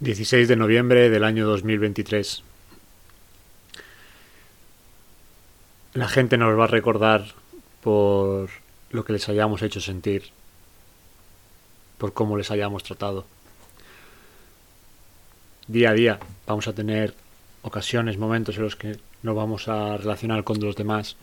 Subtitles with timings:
[0.00, 2.44] 16 de noviembre del año 2023.
[5.94, 7.34] La gente nos va a recordar
[7.82, 8.48] por
[8.90, 10.30] lo que les hayamos hecho sentir,
[11.98, 13.26] por cómo les hayamos tratado.
[15.66, 17.14] Día a día vamos a tener
[17.62, 21.16] ocasiones, momentos en los que nos vamos a relacionar con los demás.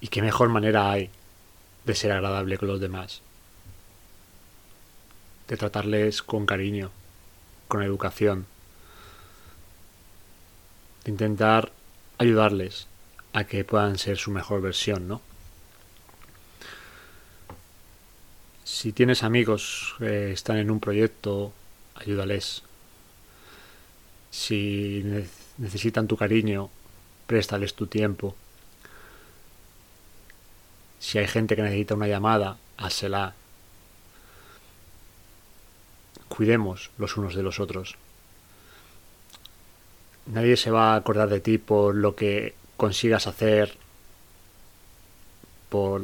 [0.00, 1.10] Y qué mejor manera hay
[1.84, 3.22] de ser agradable con los demás
[5.48, 6.90] de tratarles con cariño,
[7.66, 8.46] con educación,
[11.04, 11.72] de intentar
[12.18, 12.86] ayudarles
[13.32, 15.22] a que puedan ser su mejor versión, ¿no?
[18.64, 21.52] Si tienes amigos que están en un proyecto,
[21.94, 22.62] ayúdales.
[24.30, 25.02] Si
[25.56, 26.68] necesitan tu cariño,
[27.26, 28.36] préstales tu tiempo.
[31.00, 33.34] Si hay gente que necesita una llamada, házela
[36.28, 37.96] cuidemos los unos de los otros.
[40.26, 43.76] Nadie se va a acordar de ti por lo que consigas hacer,
[45.68, 46.02] por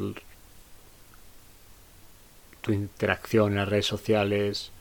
[2.61, 4.71] tu interacción en las redes sociales,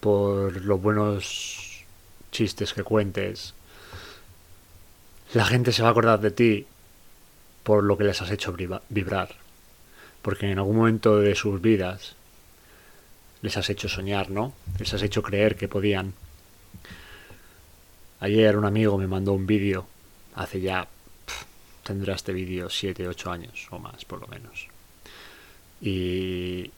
[0.00, 1.84] por los buenos
[2.30, 3.54] chistes que cuentes.
[5.34, 6.66] La gente se va a acordar de ti
[7.62, 8.54] por lo que les has hecho
[8.88, 9.36] vibrar,
[10.22, 12.16] porque en algún momento de sus vidas
[13.42, 14.52] les has hecho soñar, ¿no?
[14.78, 16.14] Les has hecho creer que podían.
[18.20, 19.84] Ayer un amigo me mandó un vídeo,
[20.36, 20.86] hace ya,
[21.82, 24.68] tendrá este vídeo 7, 8 años o más por lo menos.
[25.80, 26.70] Y,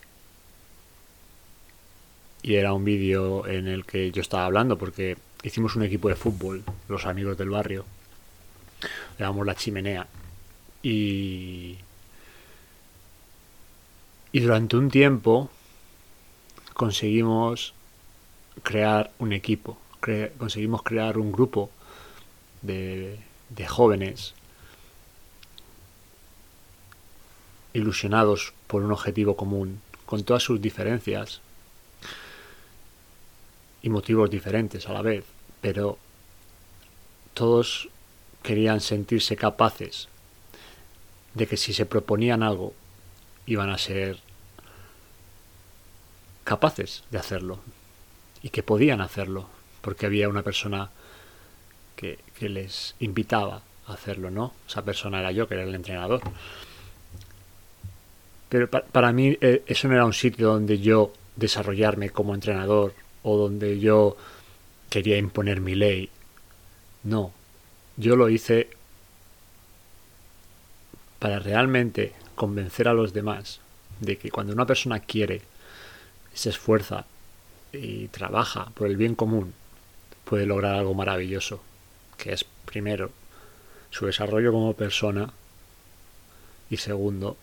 [2.42, 6.16] y era un vídeo en el que yo estaba hablando porque hicimos un equipo de
[6.16, 7.84] fútbol, los amigos del barrio.
[9.18, 10.06] Le la chimenea.
[10.82, 11.76] Y,
[14.32, 15.50] y durante un tiempo
[16.74, 17.72] conseguimos
[18.62, 19.78] crear un equipo,
[20.38, 21.70] conseguimos crear un grupo
[22.62, 24.34] de, de jóvenes
[27.72, 31.40] ilusionados por un objetivo común, con todas sus diferencias
[33.82, 35.24] y motivos diferentes a la vez,
[35.60, 35.98] pero
[37.34, 37.88] todos
[38.42, 40.08] querían sentirse capaces
[41.34, 42.74] de que si se proponían algo
[43.46, 44.18] iban a ser
[46.44, 47.58] capaces de hacerlo
[48.42, 49.48] y que podían hacerlo,
[49.80, 50.90] porque había una persona
[51.96, 54.52] que, les invitaba a hacerlo, ¿no?
[54.68, 56.20] Esa persona era yo, que era el entrenador.
[58.50, 63.38] Pero para mí eh, eso no era un sitio donde yo desarrollarme como entrenador o
[63.38, 64.16] donde yo
[64.90, 66.10] quería imponer mi ley.
[67.02, 67.32] No,
[67.96, 68.68] yo lo hice
[71.18, 73.60] para realmente convencer a los demás
[74.00, 75.40] de que cuando una persona quiere
[76.34, 77.06] se esfuerza
[77.72, 79.54] y trabaja por el bien común,
[80.24, 81.62] puede lograr algo maravilloso,
[82.16, 83.10] que es primero
[83.90, 85.32] su desarrollo como persona
[86.70, 87.36] y segundo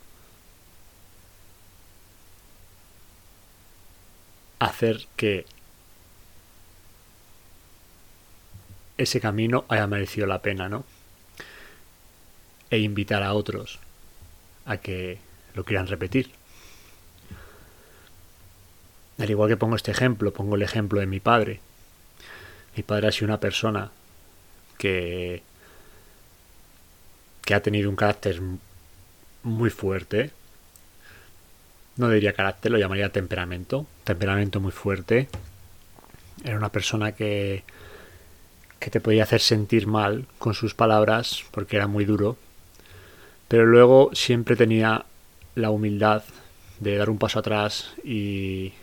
[4.60, 5.46] hacer que
[8.98, 10.86] ese camino haya merecido la pena, ¿no?
[12.70, 13.80] E invitar a otros
[14.66, 15.20] a que
[15.56, 16.32] lo quieran repetir.
[19.22, 21.60] Al igual que pongo este ejemplo, pongo el ejemplo de mi padre.
[22.76, 23.92] Mi padre ha sido una persona
[24.80, 25.44] que,
[27.46, 28.42] que ha tenido un carácter
[29.44, 30.32] muy fuerte.
[31.98, 33.86] No diría carácter, lo llamaría temperamento.
[34.06, 35.30] Temperamento muy fuerte.
[36.44, 37.64] Era una persona que,
[38.80, 42.38] que te podía hacer sentir mal con sus palabras porque era muy duro.
[43.48, 45.06] Pero luego siempre tenía
[45.54, 46.24] la humildad
[46.80, 48.74] de dar un paso atrás y,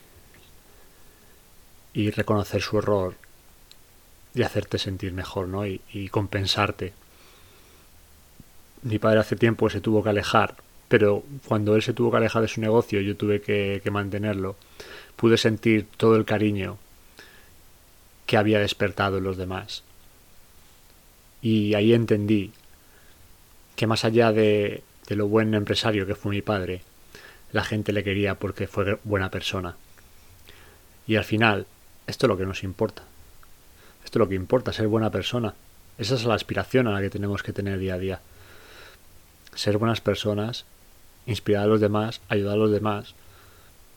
[1.93, 3.15] y reconocer su error
[4.35, 5.67] y hacerte sentir mejor, ¿no?
[5.67, 6.93] Y, compensarte.
[8.83, 10.57] Mi padre hace tiempo se tuvo que alejar,
[10.89, 14.57] pero cuando él se tuvo que alejar de su negocio, yo tuve que, que mantenerlo.
[15.17, 16.79] Pude sentir todo el cariño
[18.27, 19.83] que había despertado en los demás.
[21.43, 22.53] Y ahí entendí
[23.75, 26.83] que más allá de, de lo buen empresario que fue mi padre,
[27.53, 29.77] la gente le quería porque fue buena persona.
[31.07, 31.67] Y al final,
[32.09, 33.03] esto es lo que nos importa.
[34.03, 35.55] Esto es lo que importa, ser buena persona.
[35.99, 38.21] Esa es la aspiración a la que tenemos que tener día a día.
[39.55, 40.65] Ser buenas personas,
[41.27, 43.15] inspirar a los demás, ayudar a los demás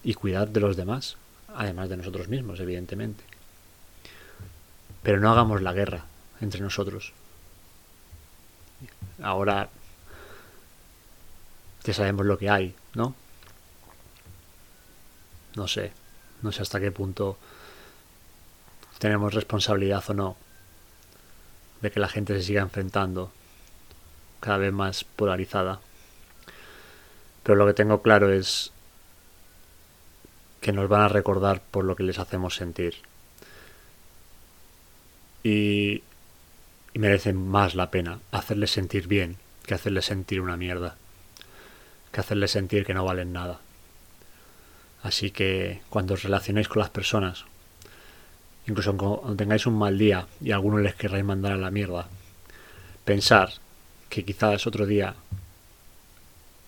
[0.03, 1.15] y cuidar de los demás,
[1.55, 3.23] además de nosotros mismos, evidentemente.
[5.03, 6.03] Pero no hagamos la guerra
[6.41, 7.13] entre nosotros.
[9.23, 9.69] Ahora
[11.85, 13.15] ya sabemos lo que hay, ¿no?
[15.55, 15.93] No sé,
[16.41, 17.37] no sé hasta qué punto
[19.01, 20.37] tenemos responsabilidad o no
[21.81, 23.31] de que la gente se siga enfrentando
[24.39, 25.79] cada vez más polarizada.
[27.41, 28.71] Pero lo que tengo claro es
[30.61, 32.97] que nos van a recordar por lo que les hacemos sentir.
[35.43, 36.03] Y,
[36.93, 40.95] y merecen más la pena hacerles sentir bien que hacerles sentir una mierda.
[42.11, 43.61] Que hacerles sentir que no valen nada.
[45.01, 47.45] Así que cuando os relacionéis con las personas,
[48.71, 52.07] incluso cuando tengáis un mal día y a algunos les querráis mandar a la mierda,
[53.03, 53.53] pensar
[54.09, 55.15] que quizás otro día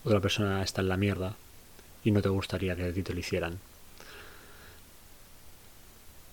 [0.03, 1.35] otra persona está en la mierda
[2.03, 3.59] y no te gustaría que a ti te lo hicieran.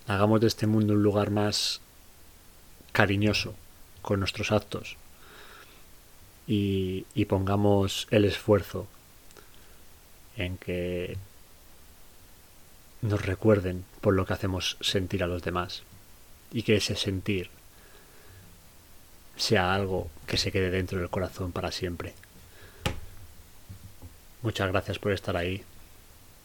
[0.09, 1.81] Hagamos de este mundo un lugar más
[2.91, 3.55] cariñoso
[4.03, 4.97] con nuestros actos
[6.49, 8.89] y, y pongamos el esfuerzo
[10.37, 11.17] en que
[13.03, 15.83] nos recuerden por lo que hacemos sentir a los demás
[16.53, 17.51] y que ese sentir
[19.37, 22.15] sea algo que se quede dentro del corazón para siempre.
[24.43, 25.65] Muchas gracias por estar ahí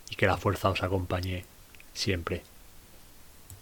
[0.10, 1.46] y que la fuerza os acompañe
[1.94, 2.44] siempre.